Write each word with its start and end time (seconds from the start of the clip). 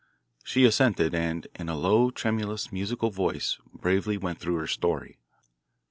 She 0.43 0.65
assented, 0.65 1.13
and 1.13 1.45
in 1.53 1.69
a 1.69 1.77
low, 1.77 2.09
tremulous, 2.09 2.71
musical 2.71 3.11
voice 3.11 3.59
bravely 3.71 4.17
went 4.17 4.39
through 4.39 4.55
her 4.55 4.65
story. 4.65 5.19